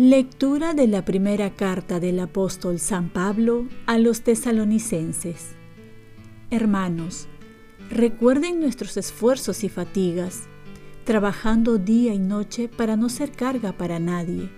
Lectura 0.00 0.74
de 0.74 0.86
la 0.86 1.04
primera 1.04 1.50
carta 1.56 1.98
del 1.98 2.20
apóstol 2.20 2.78
San 2.78 3.08
Pablo 3.08 3.66
a 3.86 3.98
los 3.98 4.22
tesalonicenses. 4.22 5.56
Hermanos, 6.52 7.26
recuerden 7.90 8.60
nuestros 8.60 8.96
esfuerzos 8.96 9.64
y 9.64 9.68
fatigas, 9.68 10.44
trabajando 11.02 11.78
día 11.78 12.14
y 12.14 12.20
noche 12.20 12.68
para 12.68 12.94
no 12.94 13.08
ser 13.08 13.32
carga 13.32 13.72
para 13.72 13.98
nadie, 13.98 14.50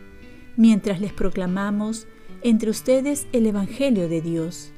mientras 0.59 1.00
les 1.00 1.14
proclamamos 1.14 2.07
entre 2.43 2.70
ustedes 2.70 3.27
el 3.33 3.46
Evangelio 3.46 4.09
de 4.09 4.20
Dios. 4.20 4.73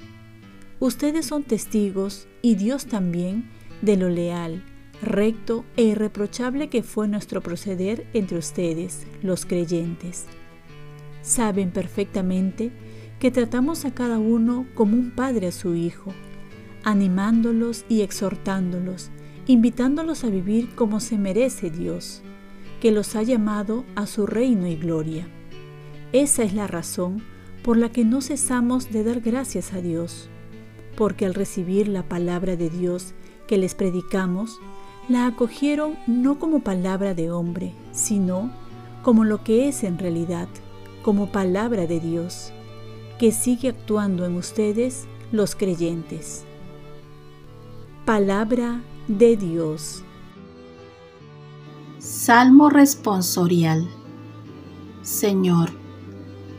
Ustedes 0.81 1.27
son 1.27 1.45
testigos, 1.45 2.29
y 2.43 2.57
Dios 2.57 2.87
también, 2.87 3.51
de 3.83 3.97
lo 3.97 4.09
leal, 4.09 4.65
recto 5.01 5.65
e 5.77 5.85
irreprochable 5.85 6.69
que 6.69 6.83
fue 6.83 7.09
nuestro 7.09 7.41
proceder 7.41 8.07
entre 8.15 8.39
ustedes, 8.39 9.07
los 9.23 9.47
creyentes 9.47 10.27
saben 11.23 11.71
perfectamente 11.71 12.73
que 13.19 13.31
tratamos 13.31 13.85
a 13.85 13.95
cada 13.95 14.19
uno 14.19 14.67
como 14.75 14.97
un 14.97 15.13
padre 15.13 15.47
a 15.47 15.53
su 15.53 15.75
hijo, 15.75 16.13
animándolos 16.83 17.85
y 17.89 18.03
exhortándolos, 18.03 19.11
invitándolos 19.47 20.25
a 20.25 20.29
vivir 20.29 20.75
como 20.75 21.01
se 21.01 21.17
merece 21.17 21.71
Dios, 21.71 22.23
que 22.81 22.91
los 22.91 23.15
ha 23.15 23.23
llamado 23.23 23.85
a 23.95 24.07
su 24.07 24.27
reino 24.27 24.67
y 24.67 24.77
gloria. 24.77 25.29
Esa 26.13 26.43
es 26.43 26.53
la 26.53 26.67
razón 26.67 27.23
por 27.63 27.77
la 27.77 27.91
que 27.91 28.05
no 28.05 28.21
cesamos 28.21 28.91
de 28.91 29.05
dar 29.05 29.21
gracias 29.21 29.73
a 29.73 29.81
Dios, 29.81 30.29
porque 30.97 31.27
al 31.27 31.35
recibir 31.35 31.89
la 31.89 32.03
palabra 32.03 32.57
de 32.57 32.71
Dios 32.71 33.15
que 33.47 33.57
les 33.57 33.75
predicamos, 33.75 34.59
la 35.09 35.27
acogieron 35.27 35.97
no 36.07 36.39
como 36.39 36.61
palabra 36.61 37.15
de 37.15 37.31
hombre, 37.31 37.75
sino 37.93 38.51
como 39.03 39.25
lo 39.25 39.43
que 39.43 39.69
es 39.69 39.85
en 39.85 39.99
realidad, 39.99 40.49
como 41.03 41.33
palabra 41.33 41.87
de 41.87 42.01
Dios, 42.01 42.53
que 43.19 43.33
sigue 43.33 43.69
actuando 43.69 44.25
en 44.25 44.37
ustedes 44.37 45.07
los 45.33 45.55
creyentes. 45.55 46.45
Palabra 48.05 48.83
de 49.09 49.37
Dios. 49.37 50.05
Salmo 51.99 52.69
responsorial. 52.69 53.89
Señor, 55.03 55.82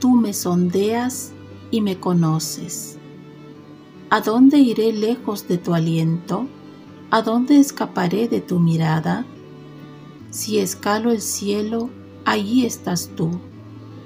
tú 0.03 0.11
me 0.11 0.33
sondeas 0.33 1.31
y 1.71 1.79
me 1.79 1.97
conoces. 1.97 2.97
¿A 4.09 4.19
dónde 4.19 4.57
iré 4.59 4.91
lejos 4.91 5.47
de 5.47 5.57
tu 5.57 5.73
aliento? 5.73 6.45
¿A 7.09 7.21
dónde 7.21 7.57
escaparé 7.57 8.27
de 8.27 8.41
tu 8.41 8.59
mirada? 8.59 9.25
Si 10.29 10.59
escalo 10.59 11.09
el 11.09 11.21
cielo, 11.21 11.89
allí 12.25 12.65
estás 12.65 13.11
tú 13.15 13.31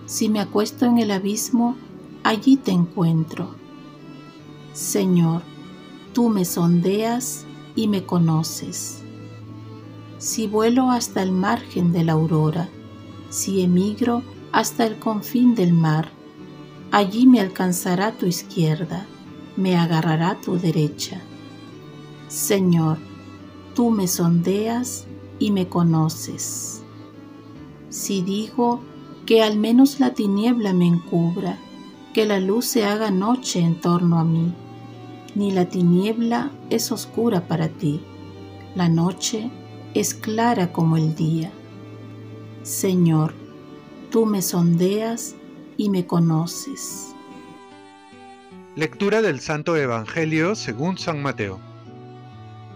si 0.06 0.30
me 0.30 0.40
acuesto 0.40 0.86
en 0.86 1.00
el 1.00 1.10
abismo, 1.10 1.76
allí 2.24 2.58
te 2.58 2.72
encuentro. 2.72 3.56
Señor, 4.74 5.42
tú 6.14 6.30
me 6.30 6.46
sondeas 6.46 7.44
y 7.76 7.88
me 7.88 8.06
conoces. 8.06 9.02
Si 10.20 10.48
vuelo 10.48 10.92
hasta 10.92 11.24
el 11.24 11.32
margen 11.32 11.92
de 11.92 12.04
la 12.04 12.14
aurora, 12.14 12.70
si 13.30 13.62
emigro 13.64 14.22
hasta 14.58 14.88
el 14.88 14.98
confín 14.98 15.54
del 15.54 15.72
mar, 15.72 16.10
allí 16.90 17.28
me 17.28 17.40
alcanzará 17.40 18.14
tu 18.14 18.26
izquierda, 18.26 19.06
me 19.56 19.78
agarrará 19.78 20.42
tu 20.42 20.58
derecha. 20.58 21.22
Señor, 22.28 22.98
tú 23.76 23.92
me 23.92 24.08
sondeas 24.08 25.06
y 25.38 25.52
me 25.52 25.68
conoces. 25.68 26.82
Si 27.90 28.24
digo, 28.24 28.82
que 29.28 29.44
al 29.44 29.60
menos 29.60 30.00
la 30.00 30.16
tiniebla 30.16 30.74
me 30.74 30.88
encubra, 30.88 31.60
que 32.16 32.26
la 32.26 32.40
luz 32.40 32.66
se 32.66 32.84
haga 32.84 33.12
noche 33.12 33.60
en 33.60 33.80
torno 33.80 34.18
a 34.18 34.24
mí. 34.24 34.56
Ni 35.36 35.52
la 35.52 35.66
tiniebla 35.66 36.50
es 36.72 36.92
oscura 36.92 37.48
para 37.48 37.68
ti, 37.68 38.02
la 38.74 38.90
noche 38.90 39.52
es 39.94 40.16
clara 40.16 40.74
como 40.74 40.98
el 40.98 41.14
día. 41.14 41.52
Señor, 42.64 43.36
tú 44.18 44.26
me 44.26 44.42
sondeas 44.42 45.36
y 45.78 45.92
me 45.92 46.08
conoces. 46.08 47.14
Lectura 48.76 49.22
del 49.22 49.40
Santo 49.40 49.78
Evangelio 49.78 50.56
según 50.56 50.98
San 50.98 51.22
Mateo. 51.22 51.60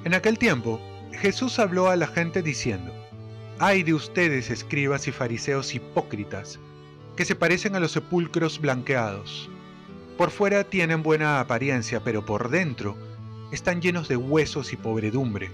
En 0.03 0.13
aquel 0.13 0.37
tiempo, 0.37 0.79
Jesús 1.11 1.57
habló 1.57 1.89
a 1.89 1.95
la 1.95 2.05
gente 2.05 2.43
diciendo, 2.43 2.93
Ay 3.57 3.81
de 3.81 3.95
ustedes, 3.95 4.51
escribas 4.51 5.07
y 5.07 5.11
fariseos 5.11 5.73
hipócritas, 5.73 6.59
que 7.15 7.25
se 7.25 7.33
parecen 7.33 7.75
a 7.75 7.79
los 7.79 7.93
sepulcros 7.93 8.61
blanqueados. 8.61 9.49
Por 10.19 10.29
fuera 10.29 10.63
tienen 10.63 11.01
buena 11.01 11.39
apariencia, 11.39 12.03
pero 12.03 12.23
por 12.23 12.51
dentro 12.51 12.95
están 13.51 13.81
llenos 13.81 14.07
de 14.07 14.15
huesos 14.15 14.73
y 14.73 14.77
pobredumbre. 14.77 15.49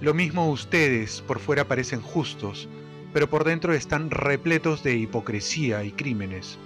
Lo 0.00 0.14
mismo 0.14 0.48
ustedes 0.48 1.22
por 1.22 1.40
fuera 1.40 1.66
parecen 1.66 2.02
justos, 2.02 2.68
pero 3.18 3.28
por 3.28 3.42
dentro 3.42 3.72
están 3.72 4.12
repletos 4.12 4.84
de 4.84 4.94
hipocresía 4.94 5.82
y 5.82 5.90
crímenes. 5.90 6.56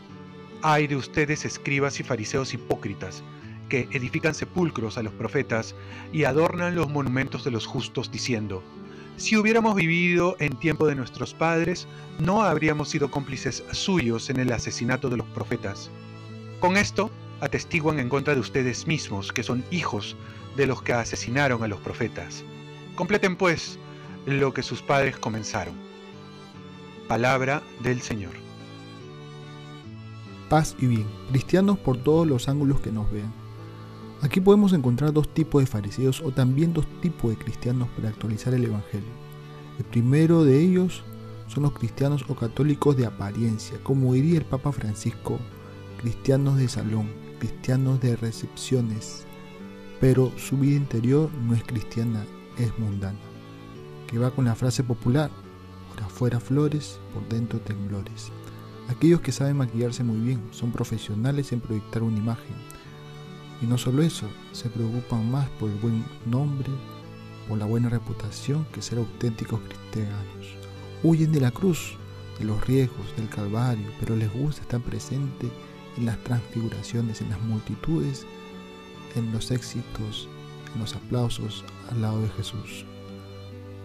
Ay 0.61 0.87
de 0.87 0.97
ustedes, 0.97 1.47
escribas 1.47 1.99
y 1.99 2.03
fariseos 2.03 2.53
hipócritas, 2.53 3.23
que 3.71 3.89
edifican 3.93 4.35
sepulcros 4.35 4.99
a 4.99 5.03
los 5.03 5.15
profetas 5.15 5.75
y 6.13 6.25
adornan 6.25 6.75
los 6.75 6.91
monumentos 6.91 7.43
de 7.43 7.53
los 7.53 7.65
justos 7.65 8.13
diciendo, 8.13 8.63
si 9.17 9.39
hubiéramos 9.39 9.75
vivido 9.75 10.37
en 10.41 10.53
tiempo 10.55 10.87
de 10.87 10.95
nuestros 10.95 11.33
padres, 11.33 11.89
no 12.19 12.43
habríamos 12.43 12.91
sido 12.91 13.11
cómplices 13.11 13.65
suyos 13.71 14.29
en 14.29 14.39
el 14.39 14.53
asesinato 14.53 15.09
de 15.09 15.17
los 15.17 15.27
profetas. 15.29 15.91
Con 16.61 16.77
esto, 16.77 17.11
atestiguan 17.41 17.99
en 17.99 18.11
contra 18.11 18.35
de 18.35 18.41
ustedes 18.41 18.87
mismos 18.87 19.33
que 19.33 19.43
son 19.43 19.65
hijos 19.71 20.17
de 20.55 20.67
los 20.67 20.83
que 20.83 20.93
asesinaron 20.93 21.63
a 21.63 21.69
los 21.69 21.81
profetas. 21.81 22.45
Completen 22.95 23.37
pues 23.37 23.79
lo 24.27 24.53
que 24.53 24.63
sus 24.63 24.83
padres 24.83 25.17
comenzaron. 25.17 25.92
Palabra 27.09 27.63
del 27.83 28.01
Señor. 28.01 28.33
Paz 30.49 30.77
y 30.79 30.87
bien, 30.87 31.07
cristianos 31.31 31.79
por 31.79 31.97
todos 31.97 32.27
los 32.27 32.49
ángulos 32.49 32.81
que 32.81 32.93
nos 32.93 33.11
vean. 33.11 33.33
Aquí 34.23 34.41
podemos 34.41 34.73
encontrar 34.73 35.13
dos 35.13 35.29
tipos 35.35 35.63
de 35.63 35.67
fariseos 35.67 36.21
o 36.21 36.31
también 36.31 36.73
dos 36.73 36.87
tipos 37.01 37.31
de 37.31 37.37
cristianos 37.37 37.89
para 37.97 38.09
actualizar 38.09 38.55
el 38.55 38.65
Evangelio. 38.65 39.11
El 39.79 39.85
primero 39.85 40.45
de 40.45 40.61
ellos 40.61 41.03
son 41.49 41.65
los 41.65 41.73
cristianos 41.73 42.25
o 42.29 42.37
católicos 42.37 42.97
de 42.97 43.07
apariencia, 43.07 43.79
como 43.83 44.15
diría 44.15 44.39
el 44.39 44.45
Papa 44.45 44.71
Francisco, 44.73 45.39
cristianos 46.01 46.57
de 46.57 46.69
salón, 46.69 47.09
cristianos 47.41 48.01
de 48.01 48.15
recepciones, 48.17 49.25
pero 50.01 50.33
su 50.39 50.57
vida 50.57 50.77
interior 50.77 51.31
no 51.47 51.55
es 51.55 51.65
cristiana, 51.65 52.25
es 52.59 52.79
mundana, 52.79 53.19
que 54.07 54.19
va 54.19 54.31
con 54.31 54.45
la 54.45 54.55
frase 54.55 54.85
popular, 54.85 55.31
por 55.93 56.03
afuera 56.03 56.41
flores, 56.41 56.99
por 57.13 57.29
dentro 57.29 57.61
temblores. 57.61 58.31
Aquellos 58.89 59.21
que 59.21 59.33
saben 59.33 59.59
maquillarse 59.59 60.03
muy 60.03 60.19
bien, 60.19 60.43
son 60.51 60.73
profesionales 60.73 61.53
en 61.53 61.61
proyectar 61.61 62.03
una 62.03 62.19
imagen, 62.19 62.57
y 63.61 63.67
no 63.67 63.79
solo 63.79 64.03
eso, 64.03 64.27
se 64.53 64.69
preocupan 64.69 65.31
más 65.31 65.49
por 65.51 65.71
el 65.71 65.77
buen 65.77 66.05
nombre, 66.27 66.69
por 67.49 67.59
la 67.59 67.65
buena 67.65 67.89
reputación 67.89 68.67
que 68.73 68.83
ser 68.83 68.99
auténticos 68.99 69.61
cristianos. 69.61 70.57
Huyen 71.05 71.31
de 71.31 71.41
la 71.41 71.53
cruz, 71.53 71.97
de 72.39 72.45
los 72.45 72.67
riesgos, 72.67 73.15
del 73.17 73.29
Calvario, 73.29 73.87
pero 74.01 74.17
les 74.17 74.33
gusta 74.33 74.63
estar 74.63 74.81
presente 74.81 75.49
en 75.97 76.07
las 76.07 76.19
transfiguraciones, 76.25 77.21
en 77.21 77.31
las 77.31 77.41
multitudes, 77.41 78.27
en 79.15 79.31
los 79.31 79.51
éxitos, 79.51 80.29
en 80.75 80.81
los 80.81 80.97
aplausos 80.97 81.65
al 81.91 82.03
lado 82.03 82.21
de 82.23 82.31
Jesús. 82.31 82.85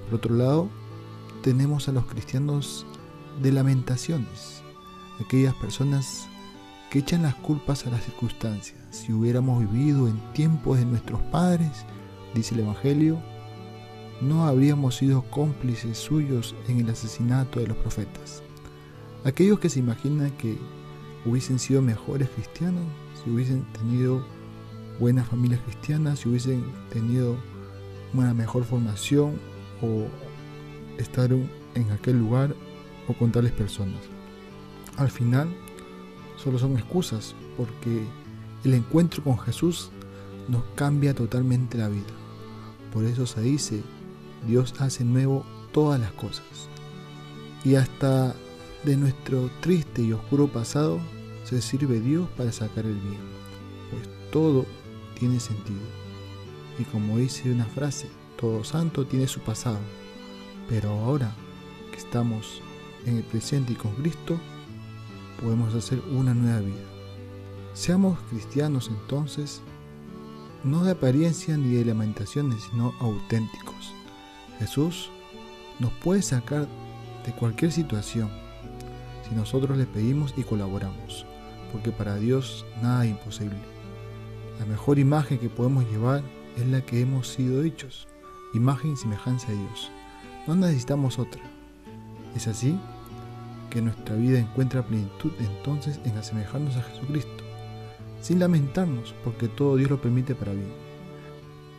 Por 0.06 0.15
otro 0.15 0.36
lado, 0.36 0.69
tenemos 1.47 1.88
a 1.88 1.94
los 1.94 2.05
cristianos 2.07 2.85
de 3.41 3.53
lamentaciones, 3.53 4.63
aquellas 5.21 5.53
personas 5.53 6.27
que 6.89 6.99
echan 6.99 7.21
las 7.21 7.35
culpas 7.35 7.88
a 7.88 7.89
las 7.89 8.03
circunstancias. 8.03 8.77
Si 8.89 9.13
hubiéramos 9.13 9.61
vivido 9.61 10.09
en 10.09 10.19
tiempos 10.33 10.77
de 10.77 10.83
nuestros 10.83 11.21
padres, 11.31 11.85
dice 12.35 12.53
el 12.53 12.61
Evangelio, 12.63 13.23
no 14.19 14.45
habríamos 14.45 14.95
sido 14.97 15.21
cómplices 15.31 15.97
suyos 15.97 16.53
en 16.67 16.81
el 16.81 16.89
asesinato 16.89 17.61
de 17.61 17.67
los 17.67 17.77
profetas. 17.77 18.43
Aquellos 19.23 19.61
que 19.61 19.69
se 19.69 19.79
imaginan 19.79 20.31
que 20.31 20.57
hubiesen 21.25 21.59
sido 21.59 21.81
mejores 21.81 22.27
cristianos, 22.27 22.83
si 23.23 23.29
hubiesen 23.29 23.63
tenido 23.71 24.21
buenas 25.00 25.29
familias 25.29 25.61
cristianas, 25.61 26.19
si 26.19 26.27
hubiesen 26.27 26.65
tenido 26.89 27.38
una 28.13 28.33
mejor 28.33 28.65
formación 28.65 29.39
o 29.81 30.07
estar 30.97 31.31
en 31.31 31.91
aquel 31.91 32.19
lugar 32.19 32.55
o 33.07 33.13
con 33.13 33.31
tales 33.31 33.51
personas. 33.51 34.01
Al 34.97 35.09
final, 35.09 35.49
solo 36.38 36.59
son 36.59 36.77
excusas, 36.77 37.35
porque 37.55 38.03
el 38.63 38.73
encuentro 38.73 39.23
con 39.23 39.38
Jesús 39.39 39.91
nos 40.47 40.63
cambia 40.75 41.13
totalmente 41.13 41.77
la 41.77 41.89
vida. 41.89 42.05
Por 42.94 43.03
eso 43.05 43.25
se 43.25 43.41
dice, 43.41 43.83
Dios 44.47 44.73
hace 44.79 45.03
nuevo 45.03 45.45
todas 45.71 45.99
las 45.99 46.11
cosas. 46.13 46.45
Y 47.63 47.75
hasta 47.75 48.35
de 48.83 48.97
nuestro 48.97 49.50
triste 49.61 50.01
y 50.01 50.13
oscuro 50.13 50.47
pasado 50.47 51.00
se 51.43 51.61
sirve 51.61 52.00
Dios 52.00 52.27
para 52.38 52.51
sacar 52.51 52.85
el 52.85 52.95
bien, 52.95 53.19
pues 53.91 54.07
todo 54.31 54.65
tiene 55.19 55.39
sentido. 55.39 55.79
Y 56.79 56.83
como 56.83 57.17
dice 57.17 57.51
una 57.51 57.65
frase, 57.65 58.09
todo 58.39 58.63
santo 58.63 59.05
tiene 59.05 59.27
su 59.27 59.39
pasado, 59.39 59.79
pero 60.69 60.89
ahora 60.89 61.31
que 61.91 61.97
estamos 61.97 62.61
en 63.05 63.17
el 63.17 63.23
presente 63.23 63.73
y 63.73 63.75
con 63.75 63.93
Cristo, 63.95 64.39
podemos 65.41 65.73
hacer 65.75 66.01
una 66.11 66.33
nueva 66.33 66.59
vida. 66.59 66.83
Seamos 67.73 68.19
cristianos 68.29 68.89
entonces, 68.89 69.61
no 70.63 70.83
de 70.83 70.91
apariencia 70.91 71.55
ni 71.57 71.75
de 71.75 71.85
lamentaciones, 71.85 72.63
sino 72.69 72.93
auténticos. 72.99 73.93
Jesús 74.59 75.09
nos 75.79 75.91
puede 75.93 76.21
sacar 76.21 76.67
de 77.25 77.31
cualquier 77.33 77.71
situación 77.71 78.29
si 79.27 79.35
nosotros 79.35 79.77
le 79.77 79.85
pedimos 79.85 80.33
y 80.37 80.43
colaboramos, 80.43 81.25
porque 81.71 81.91
para 81.91 82.15
Dios 82.15 82.65
nada 82.81 83.05
es 83.05 83.11
imposible. 83.11 83.57
La 84.59 84.65
mejor 84.65 84.97
imagen 84.99 85.37
que 85.37 85.49
podemos 85.49 85.85
llevar 85.91 86.23
es 86.57 86.65
la 86.67 86.81
que 86.81 87.01
hemos 87.01 87.27
sido 87.27 87.63
hechos, 87.63 88.07
imagen 88.53 88.93
y 88.93 88.97
semejanza 88.97 89.51
de 89.51 89.57
Dios. 89.57 89.91
No 90.47 90.55
necesitamos 90.55 91.19
otra. 91.19 91.41
Es 92.33 92.47
así 92.47 92.79
que 93.69 93.81
nuestra 93.81 94.15
vida 94.15 94.39
encuentra 94.39 94.85
plenitud 94.85 95.31
entonces 95.39 95.99
en 96.05 96.17
asemejarnos 96.17 96.77
a 96.77 96.83
Jesucristo, 96.83 97.44
sin 98.21 98.39
lamentarnos, 98.39 99.13
porque 99.25 99.49
todo 99.49 99.75
Dios 99.75 99.89
lo 99.89 100.01
permite 100.01 100.35
para 100.35 100.53
bien. 100.53 100.71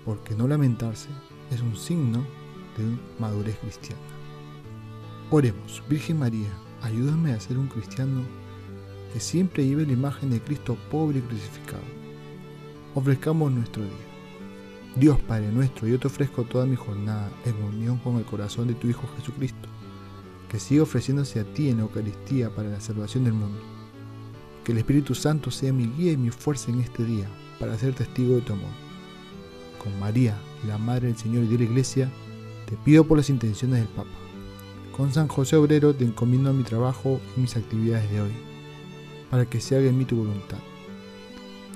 Porque 0.04 0.34
no 0.34 0.46
lamentarse 0.46 1.08
es 1.50 1.62
un 1.62 1.76
signo 1.76 2.26
de 2.76 2.98
madurez 3.18 3.56
cristiana. 3.58 4.02
Oremos, 5.30 5.82
Virgen 5.88 6.18
María, 6.18 6.50
ayúdame 6.82 7.32
a 7.32 7.40
ser 7.40 7.56
un 7.56 7.68
cristiano 7.68 8.22
que 9.14 9.20
siempre 9.20 9.66
lleve 9.66 9.86
la 9.86 9.92
imagen 9.92 10.28
de 10.28 10.42
Cristo 10.42 10.76
pobre 10.90 11.20
y 11.20 11.22
crucificado. 11.22 11.82
Ofrezcamos 12.94 13.50
nuestro 13.50 13.82
día. 13.82 14.07
Dios 14.96 15.20
Padre 15.20 15.52
nuestro, 15.52 15.86
yo 15.86 15.98
te 15.98 16.08
ofrezco 16.08 16.44
toda 16.44 16.66
mi 16.66 16.74
jornada 16.74 17.30
en 17.44 17.62
unión 17.62 17.98
con 17.98 18.16
el 18.16 18.24
corazón 18.24 18.66
de 18.68 18.74
tu 18.74 18.88
Hijo 18.88 19.08
Jesucristo, 19.16 19.68
que 20.48 20.58
siga 20.58 20.82
ofreciéndose 20.82 21.38
a 21.40 21.44
ti 21.44 21.68
en 21.68 21.76
la 21.76 21.82
Eucaristía 21.84 22.50
para 22.50 22.70
la 22.70 22.80
salvación 22.80 23.24
del 23.24 23.34
mundo. 23.34 23.60
Que 24.64 24.72
el 24.72 24.78
Espíritu 24.78 25.14
Santo 25.14 25.50
sea 25.50 25.72
mi 25.72 25.86
guía 25.86 26.12
y 26.12 26.16
mi 26.16 26.30
fuerza 26.30 26.70
en 26.70 26.80
este 26.80 27.04
día 27.04 27.28
para 27.60 27.78
ser 27.78 27.94
testigo 27.94 28.34
de 28.34 28.40
tu 28.40 28.54
amor. 28.54 28.72
Con 29.82 29.98
María, 30.00 30.36
la 30.66 30.78
Madre 30.78 31.08
del 31.08 31.16
Señor 31.16 31.44
y 31.44 31.48
de 31.48 31.58
la 31.58 31.64
Iglesia, 31.64 32.10
te 32.66 32.76
pido 32.76 33.04
por 33.04 33.18
las 33.18 33.30
intenciones 33.30 33.78
del 33.78 33.88
Papa. 33.88 34.10
Con 34.96 35.12
San 35.12 35.28
José 35.28 35.56
Obrero 35.56 35.94
te 35.94 36.04
encomiendo 36.04 36.52
mi 36.52 36.64
trabajo 36.64 37.20
y 37.36 37.40
mis 37.40 37.56
actividades 37.56 38.10
de 38.10 38.22
hoy, 38.22 38.32
para 39.30 39.46
que 39.46 39.60
se 39.60 39.76
haga 39.76 39.88
en 39.88 39.96
mí 39.96 40.04
tu 40.04 40.16
voluntad. 40.16 40.58